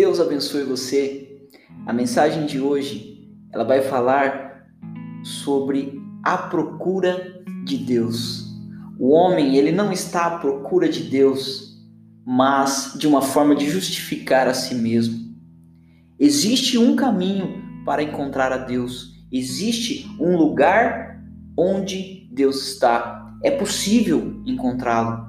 Deus 0.00 0.18
abençoe 0.18 0.64
você. 0.64 1.28
A 1.84 1.92
mensagem 1.92 2.46
de 2.46 2.58
hoje, 2.58 3.30
ela 3.52 3.64
vai 3.64 3.82
falar 3.82 4.64
sobre 5.22 6.00
a 6.24 6.38
procura 6.38 7.44
de 7.66 7.76
Deus. 7.76 8.46
O 8.98 9.10
homem, 9.10 9.56
ele 9.56 9.70
não 9.70 9.92
está 9.92 10.24
à 10.24 10.38
procura 10.38 10.88
de 10.88 11.02
Deus, 11.02 11.76
mas 12.24 12.94
de 12.98 13.06
uma 13.06 13.20
forma 13.20 13.54
de 13.54 13.68
justificar 13.68 14.48
a 14.48 14.54
si 14.54 14.74
mesmo. 14.74 15.18
Existe 16.18 16.78
um 16.78 16.96
caminho 16.96 17.62
para 17.84 18.02
encontrar 18.02 18.52
a 18.52 18.56
Deus. 18.56 19.22
Existe 19.30 20.08
um 20.18 20.34
lugar 20.34 21.22
onde 21.54 22.26
Deus 22.32 22.66
está. 22.68 23.36
É 23.44 23.50
possível 23.50 24.40
encontrá-lo. 24.46 25.28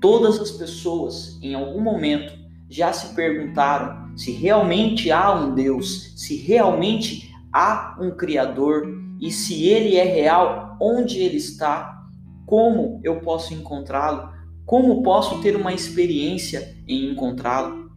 Todas 0.00 0.40
as 0.40 0.50
pessoas, 0.50 1.38
em 1.40 1.54
algum 1.54 1.80
momento, 1.80 2.41
já 2.72 2.92
se 2.92 3.14
perguntaram 3.14 4.16
se 4.16 4.32
realmente 4.32 5.10
há 5.10 5.34
um 5.34 5.54
Deus, 5.54 6.12
se 6.16 6.36
realmente 6.36 7.30
há 7.52 7.96
um 8.00 8.10
Criador 8.12 8.86
e 9.20 9.30
se 9.30 9.66
ele 9.66 9.96
é 9.96 10.04
real, 10.04 10.76
onde 10.80 11.18
ele 11.18 11.36
está, 11.36 12.02
como 12.46 12.98
eu 13.04 13.20
posso 13.20 13.52
encontrá-lo, 13.52 14.30
como 14.64 15.02
posso 15.02 15.40
ter 15.42 15.54
uma 15.54 15.72
experiência 15.72 16.76
em 16.88 17.10
encontrá-lo. 17.12 17.90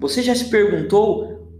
Você 0.00 0.22
já 0.22 0.34
se 0.34 0.46
perguntou 0.46 1.50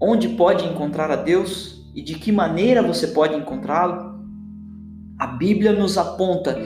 onde 0.00 0.28
pode 0.30 0.64
encontrar 0.64 1.10
a 1.10 1.16
Deus 1.16 1.84
e 1.94 2.02
de 2.02 2.14
que 2.14 2.30
maneira 2.30 2.82
você 2.82 3.08
pode 3.08 3.34
encontrá-lo? 3.34 4.12
A 5.18 5.26
Bíblia 5.26 5.72
nos 5.72 5.98
aponta 5.98 6.56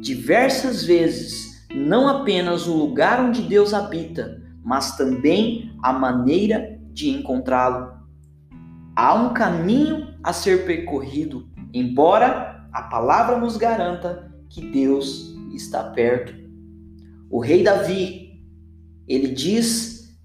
diversas 0.00 0.84
vezes 0.84 1.48
não 1.74 2.08
apenas 2.08 2.66
o 2.66 2.76
lugar 2.76 3.20
onde 3.20 3.42
Deus 3.42 3.74
habita, 3.74 4.40
mas 4.64 4.96
também 4.96 5.72
a 5.82 5.92
maneira 5.92 6.78
de 6.92 7.10
encontrá-lo. 7.10 7.92
Há 8.94 9.14
um 9.14 9.32
caminho 9.32 10.14
a 10.22 10.32
ser 10.32 10.66
percorrido, 10.66 11.48
embora 11.72 12.68
a 12.72 12.82
palavra 12.82 13.38
nos 13.38 13.56
garanta 13.56 14.32
que 14.48 14.60
Deus 14.60 15.34
está 15.52 15.84
perto. 15.84 16.34
O 17.30 17.40
rei 17.40 17.62
Davi, 17.62 18.42
ele 19.06 19.28
diz 19.28 20.16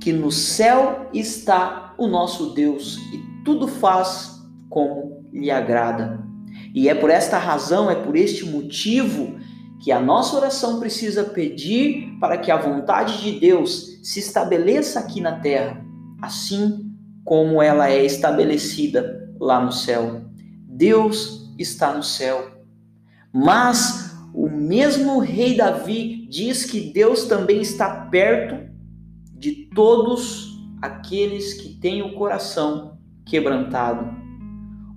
que 0.00 0.12
no 0.12 0.30
céu 0.30 1.08
está 1.12 1.94
o 1.98 2.06
nosso 2.06 2.54
Deus 2.54 2.98
e 3.12 3.42
tudo 3.44 3.66
faz 3.66 4.40
como 4.68 5.28
lhe 5.32 5.50
agrada. 5.50 6.24
E 6.74 6.88
é 6.88 6.94
por 6.94 7.10
esta 7.10 7.38
razão, 7.38 7.90
é 7.90 7.94
por 7.94 8.16
este 8.16 8.44
motivo 8.44 9.38
que 9.80 9.92
a 9.92 10.00
nossa 10.00 10.36
oração 10.36 10.80
precisa 10.80 11.24
pedir 11.24 12.16
para 12.18 12.38
que 12.38 12.50
a 12.50 12.56
vontade 12.56 13.22
de 13.22 13.38
Deus 13.38 13.98
se 14.02 14.18
estabeleça 14.18 15.00
aqui 15.00 15.20
na 15.20 15.40
terra, 15.40 15.84
assim 16.22 16.92
como 17.24 17.60
ela 17.60 17.90
é 17.90 18.04
estabelecida 18.04 19.30
lá 19.38 19.62
no 19.64 19.72
céu. 19.72 20.22
Deus 20.68 21.52
está 21.58 21.94
no 21.94 22.02
céu. 22.02 22.52
Mas 23.32 24.16
o 24.32 24.48
mesmo 24.48 25.18
rei 25.18 25.56
Davi 25.56 26.26
diz 26.30 26.64
que 26.64 26.92
Deus 26.92 27.24
também 27.24 27.60
está 27.60 28.06
perto 28.06 28.70
de 29.32 29.68
todos 29.74 30.56
aqueles 30.80 31.54
que 31.54 31.74
têm 31.80 32.02
o 32.02 32.14
coração 32.14 32.98
quebrantado. 33.24 34.14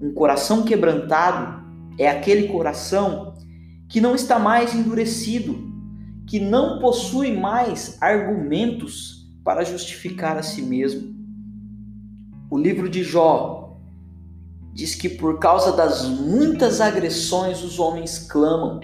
Um 0.02 0.14
coração 0.14 0.64
quebrantado 0.64 1.66
é 1.98 2.08
aquele 2.08 2.48
coração 2.48 3.34
que 3.90 4.00
não 4.00 4.14
está 4.14 4.38
mais 4.38 4.76
endurecido, 4.76 5.68
que 6.28 6.40
não 6.40 6.80
possui 6.80 7.36
mais 7.36 7.98
argumentos 8.00 9.28
para 9.44 9.66
justificar 9.66 10.38
a 10.38 10.44
si 10.44 10.62
mesmo. 10.62 11.16
O 12.52 12.58
livro 12.58 12.88
de 12.88 13.04
Jó 13.04 13.80
diz 14.74 14.94
que 14.94 15.10
por 15.10 15.40
causa 15.40 15.76
das 15.76 16.08
muitas 16.08 16.80
agressões 16.80 17.64
os 17.64 17.80
homens 17.80 18.20
clamam, 18.20 18.80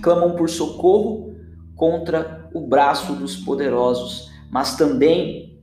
clamam 0.00 0.36
por 0.36 0.48
socorro 0.48 1.34
contra 1.74 2.48
o 2.54 2.66
braço 2.66 3.14
dos 3.14 3.36
poderosos, 3.36 4.30
mas 4.50 4.76
também 4.76 5.60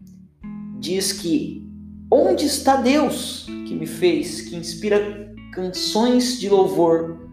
diz 0.77 1.13
que 1.13 1.65
onde 2.11 2.45
está 2.45 2.75
Deus 2.75 3.45
que 3.65 3.73
me 3.73 3.87
fez, 3.87 4.41
que 4.41 4.55
inspira 4.55 5.33
canções 5.53 6.37
de 6.39 6.49
louvor 6.49 7.26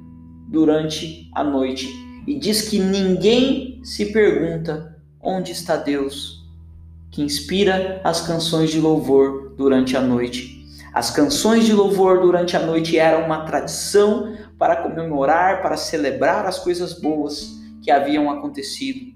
durante 0.47 1.31
a 1.35 1.43
noite 1.43 1.89
e 2.27 2.39
diz 2.39 2.69
que 2.69 2.79
ninguém 2.79 3.81
se 3.85 4.07
pergunta 4.07 4.97
onde 5.21 5.53
está 5.53 5.77
Deus, 5.77 6.45
que 7.11 7.23
inspira 7.23 8.01
as 8.05 8.21
canções 8.27 8.71
de 8.71 8.81
louvor 8.81 9.55
durante 9.57 9.97
a 9.97 10.01
noite. 10.01 10.65
As 10.93 11.11
canções 11.11 11.65
de 11.65 11.73
louvor 11.73 12.21
durante 12.21 12.57
a 12.57 12.61
noite 12.61 12.99
eram 12.99 13.25
uma 13.27 13.45
tradição 13.45 14.37
para 14.59 14.77
comemorar, 14.77 15.61
para 15.61 15.77
celebrar 15.77 16.47
as 16.47 16.59
coisas 16.59 17.01
boas 17.01 17.61
que 17.83 17.91
haviam 17.91 18.31
acontecido, 18.31 19.13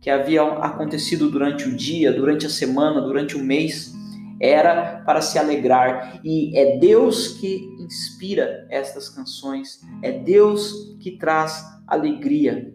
que 0.00 0.10
haviam 0.10 0.62
acontecido 0.62 1.30
durante 1.30 1.68
o 1.68 1.76
dia, 1.76 2.12
durante 2.12 2.46
a 2.46 2.50
semana, 2.50 3.00
durante 3.00 3.36
o 3.36 3.42
mês 3.42 3.94
era 4.40 5.02
para 5.04 5.20
se 5.20 5.38
alegrar. 5.38 6.20
E 6.24 6.56
é 6.58 6.78
Deus 6.78 7.28
que 7.28 7.76
inspira 7.78 8.66
estas 8.70 9.08
canções, 9.08 9.80
é 10.02 10.10
Deus 10.10 10.96
que 10.98 11.12
traz 11.12 11.62
alegria. 11.86 12.74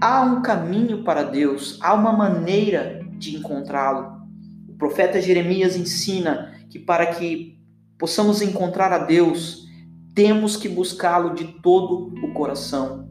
Há 0.00 0.22
um 0.22 0.42
caminho 0.42 1.04
para 1.04 1.22
Deus, 1.22 1.78
há 1.82 1.92
uma 1.92 2.12
maneira 2.12 3.00
de 3.18 3.36
encontrá-lo. 3.36 4.24
O 4.68 4.72
profeta 4.74 5.20
Jeremias 5.20 5.76
ensina 5.76 6.54
que 6.70 6.78
para 6.78 7.06
que 7.06 7.60
possamos 7.98 8.42
encontrar 8.42 8.92
a 8.92 8.98
Deus, 8.98 9.68
temos 10.14 10.56
que 10.56 10.68
buscá-lo 10.68 11.34
de 11.34 11.44
todo 11.60 12.12
o 12.24 12.32
coração, 12.32 13.08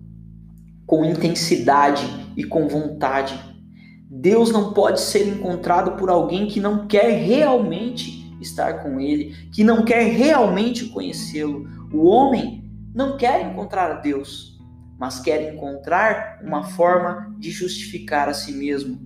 com 0.85 1.05
intensidade 1.05 2.05
e 2.35 2.43
com 2.43 2.67
vontade 2.67 3.52
Deus 4.15 4.51
não 4.51 4.73
pode 4.73 5.01
ser 5.01 5.27
encontrado 5.27 5.97
por 5.97 6.07
alguém 6.07 6.47
que 6.47 6.59
não 6.59 6.85
quer 6.85 7.09
realmente 7.25 8.31
estar 8.39 8.83
com 8.83 8.99
Ele, 8.99 9.33
que 9.51 9.63
não 9.63 9.83
quer 9.83 10.03
realmente 10.03 10.85
conhecê-lo. 10.85 11.67
O 11.91 12.05
homem 12.05 12.63
não 12.93 13.17
quer 13.17 13.51
encontrar 13.51 13.89
a 13.89 13.95
Deus, 13.95 14.59
mas 14.99 15.19
quer 15.19 15.51
encontrar 15.51 16.41
uma 16.43 16.63
forma 16.63 17.35
de 17.39 17.49
justificar 17.49 18.29
a 18.29 18.35
si 18.35 18.51
mesmo. 18.53 18.99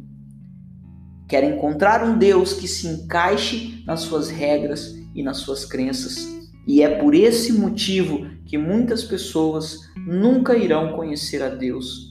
Quer 1.25 1.45
encontrar 1.45 2.03
um 2.03 2.17
Deus 2.17 2.51
que 2.51 2.67
se 2.67 2.87
encaixe 2.87 3.83
nas 3.87 4.01
suas 4.01 4.29
regras 4.29 4.93
e 5.15 5.23
nas 5.23 5.37
suas 5.37 5.63
crenças. 5.63 6.27
E 6.67 6.81
é 6.81 7.01
por 7.01 7.15
esse 7.15 7.53
motivo 7.53 8.27
que 8.45 8.57
muitas 8.57 9.05
pessoas 9.05 9.79
nunca 10.05 10.57
irão 10.57 10.97
conhecer 10.97 11.41
a 11.41 11.47
Deus. 11.47 12.06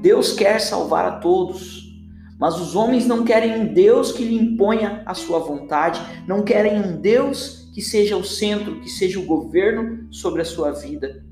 Deus 0.00 0.32
quer 0.32 0.60
salvar 0.60 1.04
a 1.04 1.12
todos, 1.12 1.82
mas 2.38 2.60
os 2.60 2.74
homens 2.74 3.06
não 3.06 3.24
querem 3.24 3.60
um 3.60 3.72
Deus 3.72 4.12
que 4.12 4.24
lhe 4.24 4.36
imponha 4.36 5.02
a 5.06 5.14
sua 5.14 5.38
vontade, 5.38 6.00
não 6.26 6.42
querem 6.42 6.80
um 6.80 7.00
Deus 7.00 7.70
que 7.72 7.80
seja 7.80 8.16
o 8.16 8.24
centro, 8.24 8.80
que 8.80 8.88
seja 8.88 9.18
o 9.18 9.24
governo 9.24 10.06
sobre 10.12 10.42
a 10.42 10.44
sua 10.44 10.72
vida. 10.72 11.24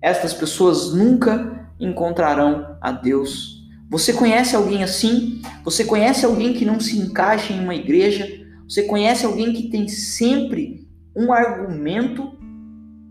Estas 0.00 0.32
pessoas 0.32 0.94
nunca 0.94 1.70
encontrarão 1.80 2.76
a 2.80 2.92
Deus. 2.92 3.66
Você 3.90 4.12
conhece 4.12 4.54
alguém 4.54 4.82
assim? 4.82 5.40
Você 5.64 5.84
conhece 5.84 6.24
alguém 6.24 6.52
que 6.52 6.64
não 6.64 6.78
se 6.78 6.98
encaixa 6.98 7.52
em 7.52 7.60
uma 7.60 7.74
igreja? 7.74 8.28
Você 8.68 8.82
conhece 8.82 9.24
alguém 9.24 9.52
que 9.52 9.70
tem 9.70 9.88
sempre 9.88 10.86
um 11.16 11.32
argumento 11.32 12.36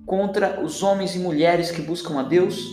contra 0.06 0.64
os 0.64 0.84
homens 0.84 1.16
e 1.16 1.20
mulheres 1.20 1.72
que 1.72 1.82
buscam 1.82 2.20
a 2.20 2.24
Deus? 2.24 2.64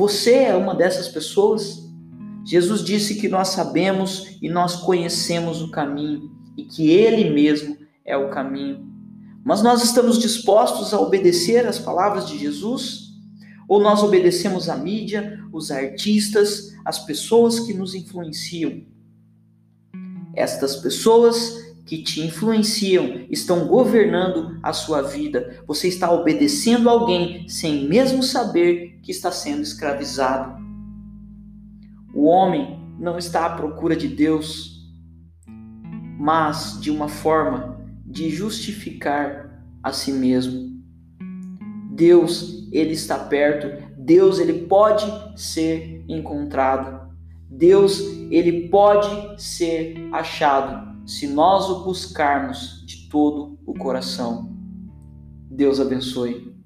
Você 0.00 0.32
é 0.32 0.56
uma 0.56 0.74
dessas 0.74 1.08
pessoas? 1.08 1.86
Jesus 2.42 2.82
disse 2.82 3.16
que 3.16 3.28
nós 3.28 3.48
sabemos 3.48 4.38
e 4.40 4.48
nós 4.48 4.76
conhecemos 4.76 5.60
o 5.60 5.70
caminho 5.70 6.30
e 6.56 6.64
que 6.64 6.90
Ele 6.90 7.28
mesmo 7.28 7.76
é 8.02 8.16
o 8.16 8.30
caminho. 8.30 8.90
Mas 9.44 9.62
nós 9.62 9.84
estamos 9.84 10.18
dispostos 10.18 10.94
a 10.94 10.98
obedecer 10.98 11.66
às 11.66 11.78
palavras 11.78 12.26
de 12.26 12.38
Jesus? 12.38 13.10
Ou 13.68 13.78
nós 13.78 14.02
obedecemos 14.02 14.70
a 14.70 14.76
mídia, 14.78 15.38
os 15.52 15.70
artistas, 15.70 16.74
as 16.82 17.00
pessoas 17.00 17.60
que 17.60 17.74
nos 17.74 17.94
influenciam? 17.94 18.80
Estas 20.34 20.76
pessoas 20.76 21.69
que 21.84 22.02
te 22.02 22.20
influenciam 22.20 23.26
estão 23.30 23.66
governando 23.66 24.58
a 24.62 24.72
sua 24.72 25.02
vida. 25.02 25.62
Você 25.66 25.88
está 25.88 26.10
obedecendo 26.10 26.88
alguém 26.88 27.48
sem 27.48 27.88
mesmo 27.88 28.22
saber 28.22 29.00
que 29.02 29.10
está 29.10 29.30
sendo 29.32 29.62
escravizado. 29.62 30.60
O 32.14 32.24
homem 32.24 32.78
não 32.98 33.18
está 33.18 33.46
à 33.46 33.50
procura 33.50 33.96
de 33.96 34.08
Deus, 34.08 34.88
mas 36.18 36.78
de 36.80 36.90
uma 36.90 37.08
forma 37.08 37.80
de 38.04 38.30
justificar 38.30 39.64
a 39.82 39.92
si 39.92 40.12
mesmo. 40.12 40.70
Deus, 41.92 42.68
ele 42.72 42.92
está 42.92 43.18
perto. 43.18 43.90
Deus, 43.96 44.38
ele 44.38 44.66
pode 44.66 45.06
ser 45.40 46.04
encontrado. 46.08 47.10
Deus, 47.48 48.00
ele 48.30 48.68
pode 48.68 49.42
ser 49.42 50.08
achado 50.12 50.89
se 51.10 51.26
nós 51.26 51.68
o 51.68 51.82
buscarmos 51.82 52.86
de 52.86 53.08
todo 53.08 53.58
o 53.66 53.74
coração. 53.74 54.56
Deus 55.50 55.80
abençoe. 55.80 56.56